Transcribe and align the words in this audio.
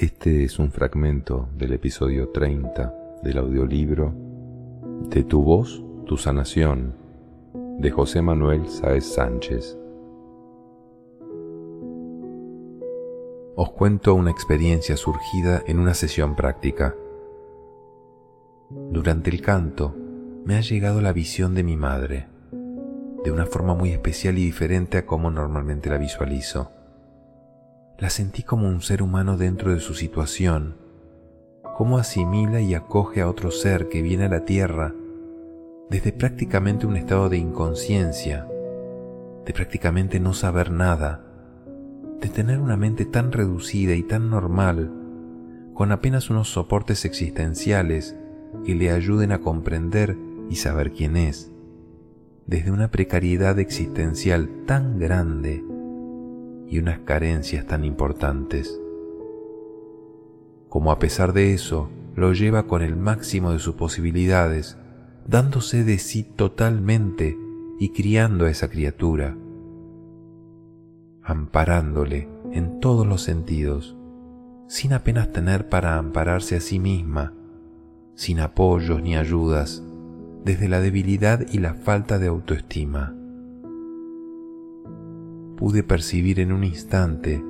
Este 0.00 0.44
es 0.44 0.58
un 0.58 0.72
fragmento 0.72 1.50
del 1.58 1.74
episodio 1.74 2.30
30 2.30 3.20
del 3.22 3.36
audiolibro 3.36 4.14
De 5.10 5.24
tu 5.24 5.42
voz, 5.42 5.84
tu 6.06 6.16
sanación, 6.16 6.94
de 7.78 7.90
José 7.90 8.22
Manuel 8.22 8.66
Sáez 8.66 9.04
Sánchez. 9.04 9.76
Os 13.56 13.70
cuento 13.72 14.14
una 14.14 14.30
experiencia 14.30 14.96
surgida 14.96 15.62
en 15.66 15.78
una 15.78 15.92
sesión 15.92 16.34
práctica. 16.34 16.96
Durante 18.70 19.28
el 19.28 19.42
canto 19.42 19.94
me 20.46 20.56
ha 20.56 20.62
llegado 20.62 21.02
la 21.02 21.12
visión 21.12 21.54
de 21.54 21.62
mi 21.62 21.76
madre, 21.76 22.26
de 23.22 23.30
una 23.30 23.44
forma 23.44 23.74
muy 23.74 23.90
especial 23.90 24.38
y 24.38 24.44
diferente 24.46 24.96
a 24.96 25.04
como 25.04 25.30
normalmente 25.30 25.90
la 25.90 25.98
visualizo 25.98 26.70
la 28.00 28.08
sentí 28.08 28.42
como 28.42 28.66
un 28.66 28.80
ser 28.80 29.02
humano 29.02 29.36
dentro 29.36 29.74
de 29.74 29.80
su 29.80 29.92
situación, 29.92 30.76
cómo 31.76 31.98
asimila 31.98 32.62
y 32.62 32.74
acoge 32.74 33.20
a 33.20 33.28
otro 33.28 33.50
ser 33.50 33.88
que 33.88 34.00
viene 34.00 34.24
a 34.24 34.28
la 34.30 34.46
Tierra 34.46 34.94
desde 35.90 36.12
prácticamente 36.12 36.86
un 36.86 36.96
estado 36.96 37.28
de 37.28 37.36
inconsciencia, 37.36 38.48
de 39.44 39.52
prácticamente 39.52 40.18
no 40.18 40.32
saber 40.32 40.70
nada, 40.70 41.26
de 42.20 42.28
tener 42.28 42.60
una 42.60 42.78
mente 42.78 43.04
tan 43.04 43.32
reducida 43.32 43.94
y 43.94 44.02
tan 44.02 44.30
normal, 44.30 44.90
con 45.74 45.92
apenas 45.92 46.30
unos 46.30 46.48
soportes 46.48 47.04
existenciales 47.04 48.16
que 48.64 48.74
le 48.74 48.90
ayuden 48.92 49.32
a 49.32 49.40
comprender 49.40 50.16
y 50.48 50.56
saber 50.56 50.92
quién 50.92 51.18
es, 51.18 51.52
desde 52.46 52.70
una 52.70 52.90
precariedad 52.90 53.58
existencial 53.58 54.48
tan 54.66 54.98
grande 54.98 55.64
y 56.70 56.78
unas 56.78 57.00
carencias 57.00 57.66
tan 57.66 57.84
importantes. 57.84 58.80
Como 60.68 60.92
a 60.92 61.00
pesar 61.00 61.32
de 61.32 61.52
eso 61.52 61.90
lo 62.14 62.32
lleva 62.32 62.68
con 62.68 62.82
el 62.82 62.96
máximo 62.96 63.50
de 63.50 63.58
sus 63.58 63.74
posibilidades, 63.74 64.78
dándose 65.26 65.82
de 65.84 65.98
sí 65.98 66.22
totalmente 66.22 67.36
y 67.80 67.90
criando 67.90 68.46
a 68.46 68.50
esa 68.50 68.70
criatura, 68.70 69.36
amparándole 71.22 72.28
en 72.52 72.78
todos 72.78 73.06
los 73.06 73.22
sentidos, 73.22 73.96
sin 74.68 74.92
apenas 74.92 75.32
tener 75.32 75.68
para 75.68 75.98
ampararse 75.98 76.56
a 76.56 76.60
sí 76.60 76.78
misma, 76.78 77.34
sin 78.14 78.38
apoyos 78.38 79.02
ni 79.02 79.16
ayudas, 79.16 79.82
desde 80.44 80.68
la 80.68 80.80
debilidad 80.80 81.46
y 81.50 81.58
la 81.58 81.74
falta 81.74 82.18
de 82.18 82.28
autoestima 82.28 83.16
pude 85.60 85.82
percibir 85.82 86.40
en 86.40 86.52
un 86.52 86.64
instante 86.64 87.44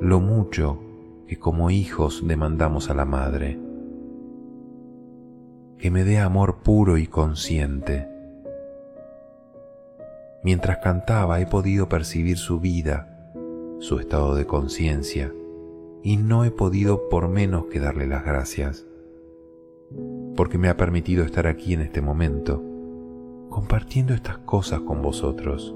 lo 0.00 0.20
mucho 0.20 0.78
que 1.26 1.40
como 1.40 1.70
hijos 1.72 2.22
demandamos 2.24 2.88
a 2.88 2.94
la 2.94 3.04
madre. 3.04 3.58
Que 5.76 5.90
me 5.90 6.04
dé 6.04 6.20
amor 6.20 6.58
puro 6.62 6.98
y 6.98 7.08
consciente. 7.08 8.08
Mientras 10.44 10.78
cantaba 10.78 11.40
he 11.40 11.46
podido 11.46 11.88
percibir 11.88 12.38
su 12.38 12.60
vida, 12.60 13.32
su 13.80 13.98
estado 13.98 14.36
de 14.36 14.46
conciencia, 14.46 15.34
y 16.04 16.16
no 16.16 16.44
he 16.44 16.52
podido 16.52 17.08
por 17.08 17.28
menos 17.28 17.64
que 17.66 17.80
darle 17.80 18.06
las 18.06 18.24
gracias, 18.24 18.86
porque 20.36 20.58
me 20.58 20.68
ha 20.68 20.76
permitido 20.76 21.24
estar 21.24 21.48
aquí 21.48 21.74
en 21.74 21.80
este 21.80 22.02
momento, 22.02 22.62
compartiendo 23.50 24.14
estas 24.14 24.38
cosas 24.38 24.82
con 24.82 25.02
vosotros 25.02 25.74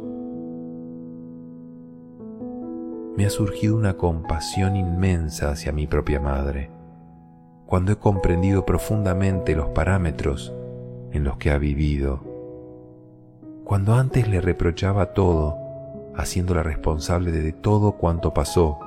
me 3.17 3.27
ha 3.27 3.31
surgido 3.31 3.77
una 3.77 3.97
compasión 3.97 4.77
inmensa 4.77 5.51
hacia 5.51 5.73
mi 5.73 5.87
propia 5.87 6.21
madre, 6.21 6.71
cuando 7.67 7.93
he 7.93 7.97
comprendido 7.97 8.65
profundamente 8.65 9.55
los 9.55 9.69
parámetros 9.69 10.55
en 11.13 11.25
los 11.25 11.37
que 11.37 11.51
ha 11.51 11.59
vivido, 11.59 12.21
cuando 13.65 13.95
antes 13.95 14.29
le 14.29 14.41
reprochaba 14.41 15.13
todo, 15.13 15.59
haciéndola 16.17 16.63
responsable 16.63 17.31
de 17.33 17.53
todo 17.53 17.93
cuanto 17.93 18.35
pasó. 18.35 18.79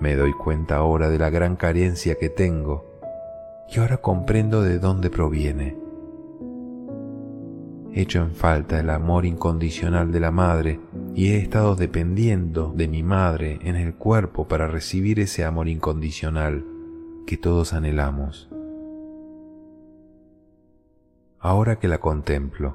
Me 0.00 0.16
doy 0.16 0.32
cuenta 0.32 0.76
ahora 0.76 1.08
de 1.08 1.18
la 1.18 1.30
gran 1.30 1.56
carencia 1.56 2.16
que 2.16 2.28
tengo 2.28 2.84
y 3.68 3.78
ahora 3.78 3.98
comprendo 3.98 4.62
de 4.62 4.78
dónde 4.78 5.10
proviene. 5.10 5.81
Hecho 7.94 8.22
en 8.22 8.34
falta 8.34 8.80
el 8.80 8.88
amor 8.88 9.26
incondicional 9.26 10.12
de 10.12 10.20
la 10.20 10.30
madre 10.30 10.80
y 11.14 11.28
he 11.28 11.36
estado 11.36 11.76
dependiendo 11.76 12.72
de 12.74 12.88
mi 12.88 13.02
madre 13.02 13.58
en 13.62 13.76
el 13.76 13.94
cuerpo 13.94 14.48
para 14.48 14.66
recibir 14.66 15.20
ese 15.20 15.44
amor 15.44 15.68
incondicional 15.68 16.64
que 17.26 17.36
todos 17.36 17.74
anhelamos. 17.74 18.48
Ahora 21.38 21.78
que 21.78 21.86
la 21.86 21.98
contemplo, 21.98 22.74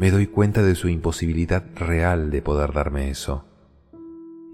me 0.00 0.10
doy 0.10 0.26
cuenta 0.26 0.64
de 0.64 0.74
su 0.74 0.88
imposibilidad 0.88 1.64
real 1.76 2.32
de 2.32 2.42
poder 2.42 2.72
darme 2.72 3.10
eso. 3.10 3.44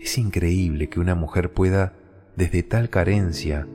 Es 0.00 0.18
increíble 0.18 0.90
que 0.90 1.00
una 1.00 1.14
mujer 1.14 1.54
pueda, 1.54 1.94
desde 2.36 2.62
tal 2.62 2.90
carencia, 2.90 3.66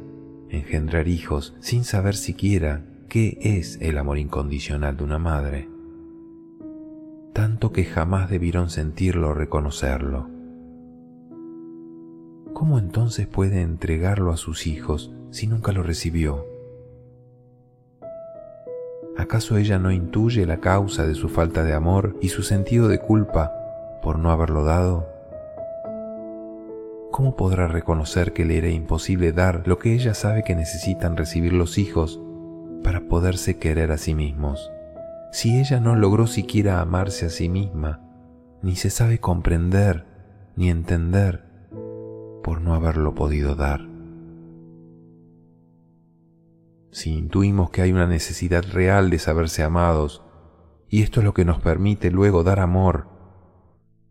engendrar 0.50 1.08
hijos 1.08 1.56
sin 1.60 1.84
saber 1.84 2.16
siquiera 2.16 2.86
qué 3.10 3.40
es 3.42 3.80
el 3.82 3.98
amor 3.98 4.20
incondicional 4.20 4.96
de 4.96 5.04
una 5.04 5.18
madre 5.18 5.73
tanto 7.34 7.72
que 7.72 7.84
jamás 7.84 8.30
debieron 8.30 8.70
sentirlo 8.70 9.30
o 9.30 9.34
reconocerlo. 9.34 10.30
¿Cómo 12.54 12.78
entonces 12.78 13.26
puede 13.26 13.62
entregarlo 13.62 14.32
a 14.32 14.38
sus 14.38 14.68
hijos 14.68 15.12
si 15.32 15.48
nunca 15.48 15.72
lo 15.72 15.82
recibió? 15.82 16.46
¿Acaso 19.18 19.58
ella 19.58 19.80
no 19.80 19.92
intuye 19.92 20.46
la 20.46 20.60
causa 20.60 21.06
de 21.06 21.16
su 21.16 21.28
falta 21.28 21.64
de 21.64 21.74
amor 21.74 22.16
y 22.22 22.30
su 22.30 22.44
sentido 22.44 22.88
de 22.88 23.00
culpa 23.00 23.52
por 24.04 24.20
no 24.20 24.32
haberlo 24.32 24.64
dado? 24.64 25.08
¿Cómo 27.12 27.36
podrá 27.36 27.68
reconocer 27.68 28.34
que 28.34 28.46
le 28.46 28.58
era 28.58 28.70
imposible 28.70 29.32
dar 29.34 29.68
lo 29.68 29.80
que 29.80 29.94
ella 29.94 30.14
sabe 30.14 30.44
que 30.44 30.56
necesitan 30.56 31.18
recibir 31.18 31.54
los 31.54 31.78
hijos 31.78 32.20
para 32.84 33.02
poderse 33.02 33.58
querer 33.58 33.92
a 33.92 33.98
sí 33.98 34.14
mismos? 34.16 34.72
Si 35.34 35.60
ella 35.60 35.80
no 35.80 35.96
logró 35.96 36.28
siquiera 36.28 36.80
amarse 36.80 37.26
a 37.26 37.30
sí 37.30 37.50
misma, 37.50 38.02
ni 38.62 38.76
se 38.76 38.92
sabe 38.92 39.20
comprender 39.20 40.06
ni 40.56 40.70
entender 40.70 41.44
por 42.44 42.62
no 42.62 42.76
haberlo 42.76 43.16
podido 43.16 43.56
dar. 43.56 43.82
Si 46.92 47.18
intuimos 47.18 47.72
que 47.72 47.82
hay 47.82 47.92
una 47.92 48.06
necesidad 48.06 48.64
real 48.72 49.10
de 49.10 49.18
saberse 49.18 49.64
amados, 49.64 50.24
y 50.88 51.02
esto 51.02 51.22
es 51.22 51.24
lo 51.24 51.34
que 51.34 51.46
nos 51.46 51.60
permite 51.60 52.12
luego 52.12 52.44
dar 52.44 52.60
amor, 52.60 53.08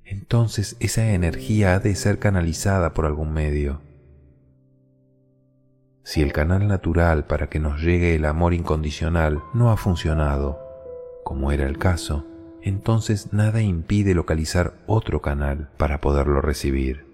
entonces 0.04 0.76
esa 0.80 1.12
energía 1.12 1.76
ha 1.76 1.78
de 1.78 1.94
ser 1.94 2.18
canalizada 2.18 2.94
por 2.94 3.06
algún 3.06 3.32
medio. 3.32 3.80
Si 6.02 6.20
el 6.20 6.32
canal 6.32 6.66
natural 6.66 7.28
para 7.28 7.48
que 7.48 7.60
nos 7.60 7.80
llegue 7.80 8.16
el 8.16 8.24
amor 8.24 8.54
incondicional 8.54 9.40
no 9.54 9.70
ha 9.70 9.76
funcionado, 9.76 10.71
como 11.24 11.52
era 11.52 11.66
el 11.66 11.78
caso, 11.78 12.26
entonces 12.62 13.32
nada 13.32 13.60
impide 13.62 14.14
localizar 14.14 14.74
otro 14.86 15.20
canal 15.20 15.70
para 15.76 16.00
poderlo 16.00 16.40
recibir. 16.40 17.06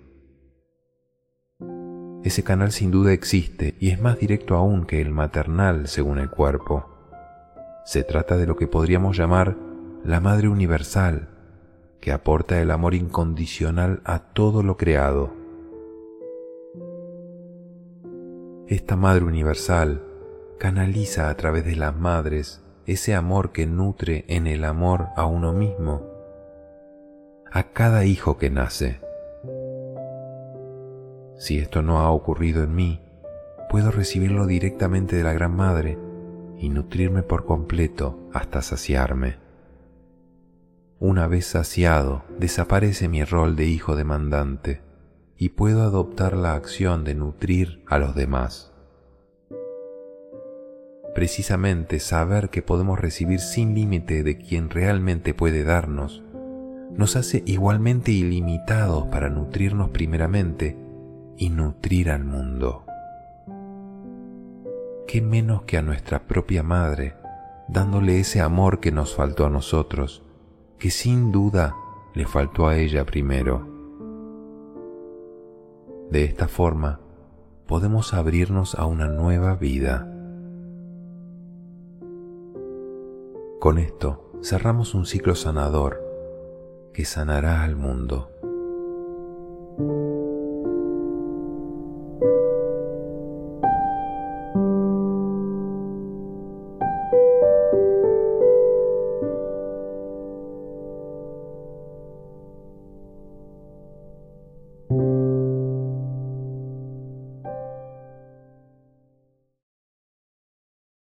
Ese 2.25 2.43
canal 2.43 2.73
sin 2.73 2.91
duda 2.91 3.13
existe 3.13 3.77
y 3.81 3.91
es 3.91 4.01
más 4.01 4.19
directo 4.19 4.57
aún 4.57 4.85
que 4.85 5.01
el 5.01 5.11
maternal 5.11 5.89
según 5.89 6.19
el 6.19 6.29
cuerpo. 6.29 6.87
Se 7.85 8.03
trata 8.03 8.37
de 8.37 8.47
lo 8.47 8.57
que 8.57 8.67
podríamos 8.67 9.17
llamar 9.17 9.57
la 10.05 10.21
Madre 10.21 10.49
Universal, 10.49 11.29
que 12.01 12.13
aporta 12.13 12.61
el 12.61 12.71
amor 12.71 12.95
incondicional 12.95 14.03
a 14.05 14.19
todo 14.19 14.63
lo 14.63 14.77
creado. 14.77 15.33
Esta 18.67 18.97
Madre 18.97 19.25
Universal 19.25 20.03
canaliza 20.59 21.31
a 21.31 21.37
través 21.37 21.65
de 21.65 21.77
las 21.77 21.97
madres 21.97 22.61
ese 22.89 23.15
amor 23.15 23.53
que 23.53 23.67
nutre 23.67 24.25
en 24.29 24.47
el 24.47 24.65
amor 24.65 25.09
a 25.15 25.27
uno 25.27 25.53
mismo, 25.53 26.07
a 27.53 27.65
cada 27.65 28.07
hijo 28.07 28.39
que 28.39 28.49
nace. 28.49 28.99
Si 31.37 31.59
esto 31.59 31.83
no 31.83 31.99
ha 31.99 32.11
ocurrido 32.11 32.63
en 32.63 32.75
mí, 32.75 33.03
puedo 33.69 33.91
recibirlo 33.91 34.47
directamente 34.47 35.17
de 35.17 35.23
la 35.23 35.35
Gran 35.35 35.55
Madre 35.55 35.99
y 36.57 36.71
nutrirme 36.71 37.23
por 37.23 37.45
completo 37.45 38.31
hasta 38.33 38.63
saciarme. 38.63 39.37
Una 40.99 41.27
vez 41.27 41.45
saciado, 41.45 42.25
desaparece 42.39 43.07
mi 43.07 43.23
rol 43.23 43.55
de 43.55 43.67
hijo 43.67 43.97
demandante 43.97 44.81
y 45.37 45.51
puedo 45.51 45.83
adoptar 45.83 46.35
la 46.35 46.55
acción 46.55 47.05
de 47.05 47.15
nutrir 47.15 47.85
a 47.87 47.99
los 47.99 48.15
demás. 48.15 48.73
Precisamente 51.15 52.01
saber 52.01 52.51
que 52.51 52.63
podemos 52.63 52.99
recibir 52.99 53.41
sin 53.41 53.75
límite 53.75 54.23
de 54.23 54.39
quien 54.39 54.71
realmente 54.71 55.35
puede 55.35 55.65
darnos, 55.65 56.23
nos 56.97 57.17
hace 57.17 57.43
igualmente 57.47 58.13
ilimitados 58.13 59.07
para 59.07 59.29
nutrirnos 59.29 59.91
primeramente 59.91 60.77
y 61.37 61.51
nutrir 61.51 62.11
al 62.11 62.25
mundo. 62.25 62.85
¿Qué 65.07 65.23
menos 65.23 65.63
que 65.63 65.79
a 65.79 65.83
nuestra 65.83 66.25
propia 66.25 66.63
madre, 66.63 67.15
dándole 67.69 68.21
ese 68.21 68.41
amor 68.41 68.81
que 68.81 68.93
nos 68.93 69.15
faltó 69.15 69.47
a 69.47 69.51
nosotros, 69.51 70.23
que 70.79 70.91
sin 70.91 71.33
duda 71.33 71.75
le 72.15 72.27
faltó 72.27 72.69
a 72.69 72.77
ella 72.77 73.07
primero? 73.07 73.67
De 76.11 76.25
esta 76.25 76.49
forma, 76.49 77.01
podemos 77.67 78.13
abrirnos 78.15 78.75
a 78.75 78.87
una 78.87 79.09
nueva 79.09 79.55
vida. 79.55 80.13
Con 83.59 83.79
esto 83.79 84.31
cerramos 84.41 84.95
un 84.95 85.05
ciclo 85.05 85.35
sanador 85.35 86.01
que 86.95 87.05
sanará 87.05 87.65
al 87.65 87.75
mundo. 87.75 88.31